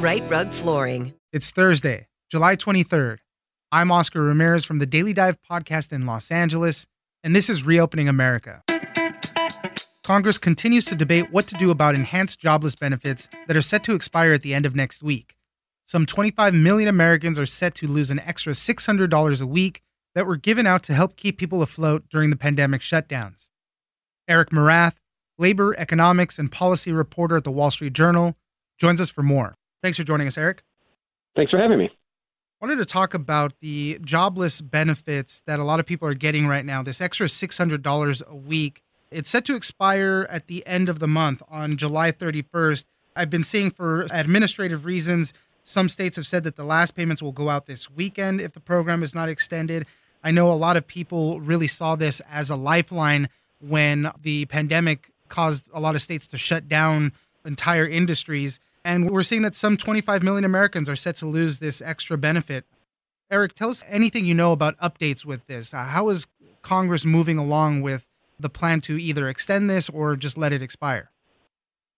[0.00, 1.14] Rite Rug Flooring.
[1.32, 3.16] It's Thursday, July 23rd.
[3.72, 6.86] I'm Oscar Ramirez from the Daily Dive podcast in Los Angeles,
[7.24, 8.62] and this is Reopening America.
[10.04, 13.94] Congress continues to debate what to do about enhanced jobless benefits that are set to
[13.94, 15.34] expire at the end of next week.
[15.86, 19.80] Some 25 million Americans are set to lose an extra $600 a week
[20.14, 23.48] that were given out to help keep people afloat during the pandemic shutdowns.
[24.28, 24.96] Eric Morath,
[25.38, 28.36] labor, economics, and policy reporter at the Wall Street Journal,
[28.78, 29.56] joins us for more.
[29.82, 30.62] Thanks for joining us, Eric.
[31.34, 31.86] Thanks for having me.
[31.86, 36.46] I wanted to talk about the jobless benefits that a lot of people are getting
[36.46, 36.82] right now.
[36.82, 38.82] This extra $600 a week.
[39.10, 42.86] It's set to expire at the end of the month on July 31st.
[43.14, 45.34] I've been seeing for administrative reasons,
[45.66, 48.60] some states have said that the last payments will go out this weekend if the
[48.60, 49.84] program is not extended.
[50.22, 53.28] I know a lot of people really saw this as a lifeline
[53.60, 57.12] when the pandemic caused a lot of states to shut down
[57.44, 58.60] entire industries.
[58.86, 62.64] And we're seeing that some 25 million Americans are set to lose this extra benefit.
[63.32, 65.74] Eric, tell us anything you know about updates with this.
[65.74, 66.28] Uh, how is
[66.62, 68.06] Congress moving along with
[68.38, 71.10] the plan to either extend this or just let it expire?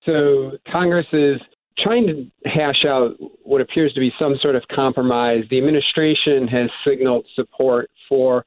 [0.06, 1.38] So, Congress is
[1.78, 5.44] trying to hash out what appears to be some sort of compromise.
[5.50, 8.46] The administration has signaled support for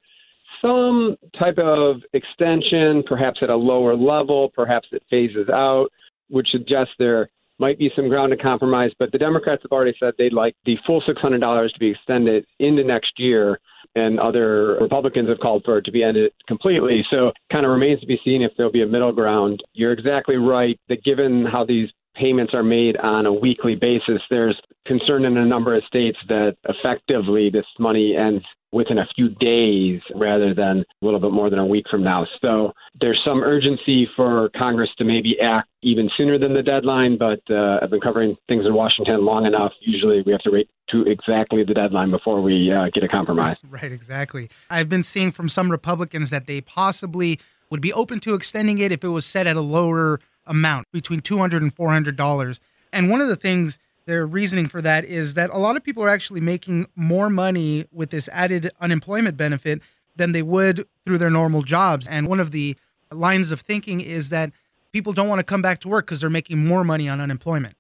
[0.63, 5.89] some type of extension, perhaps at a lower level, perhaps it phases out,
[6.29, 7.29] which suggests there
[7.61, 8.91] might be some ground to compromise.
[8.99, 12.83] But the Democrats have already said they'd like the full $600 to be extended into
[12.83, 13.59] next year,
[13.95, 17.05] and other Republicans have called for it to be ended completely.
[17.09, 19.61] So, kind of remains to be seen if there'll be a middle ground.
[19.73, 24.59] You're exactly right that given how these payments are made on a weekly basis, there's
[24.85, 30.01] concern in a number of states that effectively this money ends within a few days
[30.15, 32.25] rather than a little bit more than a week from now.
[32.41, 37.41] So there's some urgency for Congress to maybe act even sooner than the deadline, but
[37.49, 39.73] uh, I've been covering things in Washington long enough.
[39.81, 43.57] Usually we have to wait to exactly the deadline before we uh, get a compromise.
[43.69, 44.49] Right, exactly.
[44.69, 48.91] I've been seeing from some Republicans that they possibly would be open to extending it
[48.91, 52.59] if it was set at a lower amount, between $200 and $400.
[52.91, 56.03] And one of the things their reasoning for that is that a lot of people
[56.03, 59.81] are actually making more money with this added unemployment benefit
[60.15, 62.07] than they would through their normal jobs.
[62.07, 62.75] And one of the
[63.11, 64.51] lines of thinking is that
[64.91, 67.75] people don't want to come back to work because they're making more money on unemployment.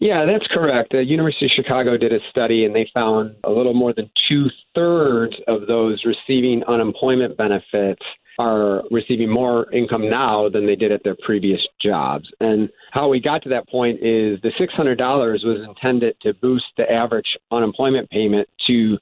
[0.00, 0.92] Yeah, that's correct.
[0.92, 4.46] The University of Chicago did a study and they found a little more than two
[4.74, 8.02] thirds of those receiving unemployment benefits
[8.38, 12.28] are receiving more income now than they did at their previous jobs.
[12.40, 16.90] And how we got to that point is the $600 was intended to boost the
[16.90, 18.98] average unemployment payment to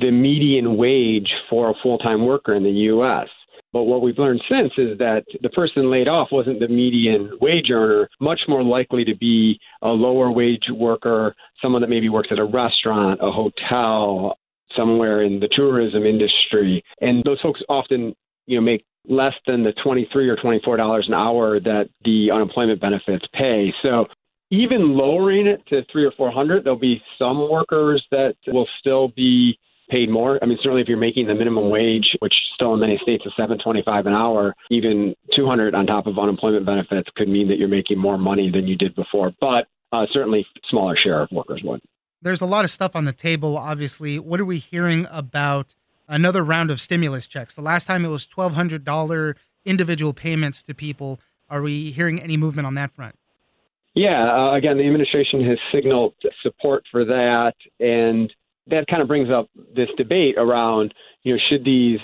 [0.00, 3.28] the median wage for a full time worker in the U.S.
[3.72, 7.70] But what we've learned since is that the person laid off wasn't the median wage
[7.70, 12.38] earner, much more likely to be a lower wage worker, someone that maybe works at
[12.38, 14.36] a restaurant, a hotel,
[14.76, 16.82] somewhere in the tourism industry.
[17.00, 18.14] And those folks often,
[18.46, 22.80] you know, make less than the 23 or 24 dollars an hour that the unemployment
[22.80, 23.72] benefits pay.
[23.82, 24.06] So
[24.50, 29.58] even lowering it to 3 or 400, there'll be some workers that will still be
[29.92, 30.38] paid more.
[30.42, 33.32] I mean, certainly if you're making the minimum wage, which still in many states is
[33.38, 37.98] 7.25 an hour, even 200 on top of unemployment benefits could mean that you're making
[37.98, 39.32] more money than you did before.
[39.40, 41.80] But uh, certainly, smaller share of workers would.
[42.22, 43.58] There's a lot of stuff on the table.
[43.58, 45.74] Obviously, what are we hearing about
[46.08, 47.54] another round of stimulus checks?
[47.54, 49.34] The last time it was $1,200
[49.66, 51.20] individual payments to people.
[51.50, 53.16] Are we hearing any movement on that front?
[53.94, 58.32] Yeah, uh, again, the administration has signaled support for that, and
[58.68, 61.98] that kind of brings up this debate around, you know, should these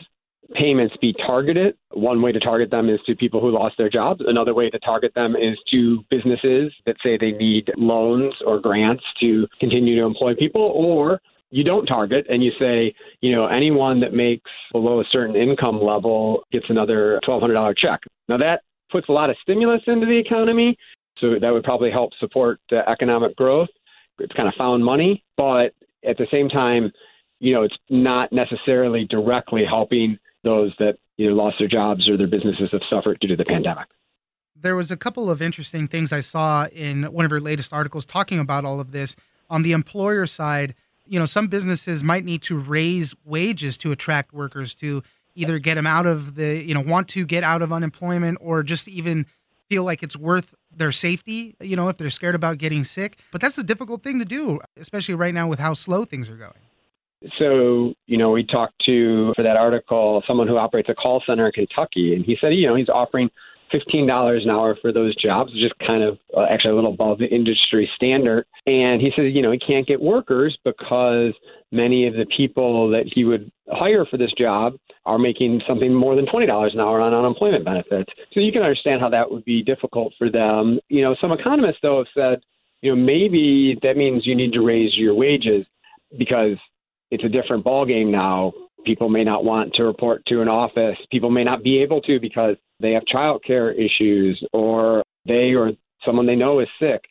[0.55, 1.77] payments be targeted?
[1.93, 4.23] One way to target them is to people who lost their jobs.
[4.27, 9.05] Another way to target them is to businesses that say they need loans or grants
[9.21, 11.21] to continue to employ people, or
[11.51, 15.83] you don't target and you say, you know, anyone that makes below a certain income
[15.83, 18.01] level gets another $1,200 check.
[18.29, 20.77] Now that puts a lot of stimulus into the economy.
[21.19, 23.69] So that would probably help support economic growth.
[24.21, 25.73] It's kind of found money, but
[26.09, 26.93] at the same time,
[27.41, 32.27] you know, it's not necessarily directly helping those that know lost their jobs or their
[32.27, 33.87] businesses have suffered due to the pandemic.
[34.57, 38.05] There was a couple of interesting things I saw in one of your latest articles
[38.05, 39.15] talking about all of this.
[39.51, 40.75] On the employer side,
[41.07, 45.03] you know, some businesses might need to raise wages to attract workers to
[45.35, 48.63] either get them out of the, you know, want to get out of unemployment or
[48.63, 49.27] just even
[49.69, 53.19] feel like it's worth their safety, you know, if they're scared about getting sick.
[53.31, 56.37] But that's a difficult thing to do, especially right now with how slow things are
[56.37, 56.53] going.
[57.39, 61.47] So, you know, we talked to, for that article, someone who operates a call center
[61.47, 63.29] in Kentucky, and he said, you know, he's offering
[63.73, 67.27] $15 an hour for those jobs, just kind of uh, actually a little above the
[67.27, 68.47] industry standard.
[68.67, 71.33] And he says, you know, he can't get workers because
[71.73, 74.75] many of the people that he would hire for this job
[75.07, 78.11] are making something more than $20 an hour on unemployment benefits.
[78.33, 80.79] So you can understand how that would be difficult for them.
[80.89, 82.41] You know, some economists, though, have said,
[82.83, 85.67] you know, maybe that means you need to raise your wages
[86.17, 86.57] because
[87.11, 88.53] it's a different ballgame now.
[88.85, 90.97] People may not want to report to an office.
[91.11, 95.73] People may not be able to because they have child care issues or they or
[96.05, 97.03] someone they know is sick.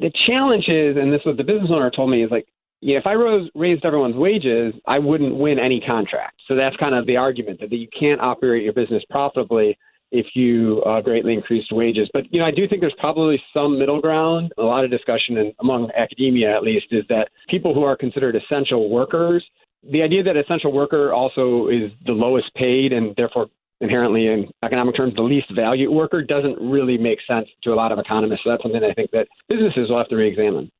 [0.00, 2.46] The challenge is, and this is what the business owner told me, is like,
[2.80, 6.40] yeah, if I rose, raised everyone's wages, I wouldn't win any contract.
[6.48, 9.78] So that's kind of the argument that you can't operate your business profitably
[10.10, 12.08] if you uh, greatly increased wages.
[12.12, 14.52] But you know, I do think there's probably some middle ground.
[14.58, 18.36] A lot of discussion, in, among academia at least, is that people who are considered
[18.36, 19.44] essential workers.
[19.90, 23.48] The idea that essential worker also is the lowest paid and therefore
[23.82, 27.92] inherently in economic terms the least valued worker doesn't really make sense to a lot
[27.92, 28.42] of economists.
[28.44, 30.70] So that's something I think that businesses will have to re-examine.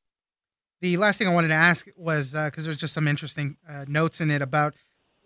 [0.81, 3.85] The last thing I wanted to ask was because uh, there's just some interesting uh,
[3.87, 4.75] notes in it about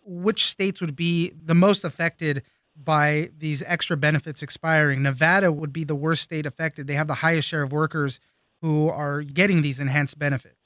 [0.05, 2.43] which states would be the most affected
[2.76, 5.02] by these extra benefits expiring.
[5.02, 6.87] Nevada would be the worst state affected.
[6.87, 8.20] They have the highest share of workers
[8.61, 10.56] who are getting these enhanced benefits.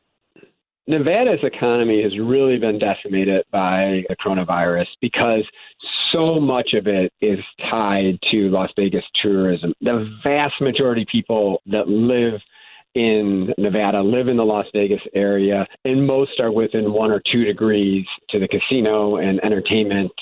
[0.87, 5.45] Nevada's economy has really been decimated by the coronavirus because
[6.13, 7.39] so much of it is
[7.71, 9.73] tied to Las Vegas tourism.
[9.81, 12.41] The vast majority of people that live
[12.95, 17.45] in Nevada live in the Las Vegas area, and most are within one or two
[17.45, 20.13] degrees to the casino and entertainment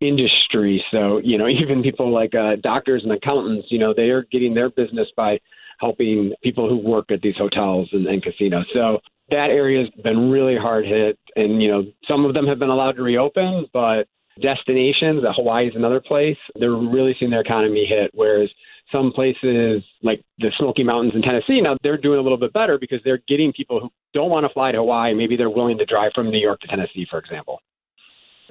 [0.00, 0.84] industry.
[0.90, 4.54] So, you know, even people like uh, doctors and accountants, you know, they are getting
[4.54, 5.38] their business by
[5.78, 8.66] helping people who work at these hotels and, and casinos.
[8.72, 8.98] So
[9.30, 11.18] that area has been really hard hit.
[11.36, 14.08] And, you know, some of them have been allowed to reopen, but
[14.40, 18.10] destinations, Hawaii is another place, they're really seeing their economy hit.
[18.14, 18.50] Whereas
[18.92, 22.78] some places like the Smoky Mountains in Tennessee, now they're doing a little bit better
[22.78, 25.14] because they're getting people who don't want to fly to Hawaii.
[25.14, 27.60] Maybe they're willing to drive from New York to Tennessee, for example.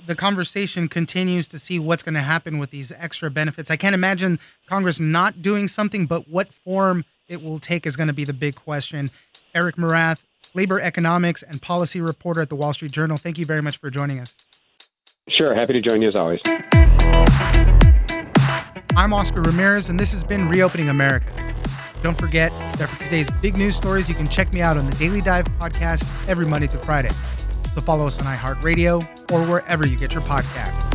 [0.06, 3.72] The conversation continues to see what's going to happen with these extra benefits.
[3.72, 8.08] I can't imagine Congress not doing something, but what form it will take is going
[8.08, 9.10] to be the big question.
[9.54, 10.22] Eric Morath,
[10.54, 13.89] labor economics and policy reporter at the Wall Street Journal, thank you very much for
[13.89, 14.36] joining us.
[15.29, 16.39] Sure, happy to join you as always.
[18.96, 21.25] I'm Oscar Ramirez, and this has been Reopening America.
[22.03, 24.96] Don't forget that for today's big news stories, you can check me out on the
[24.98, 27.10] Daily Dive podcast every Monday through Friday.
[27.74, 30.95] So follow us on iHeartRadio or wherever you get your podcasts.